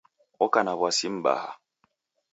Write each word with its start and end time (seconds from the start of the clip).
Oka 0.43 0.59
na 0.65 0.73
w'asi 0.79 1.07
mbaha 1.15 1.51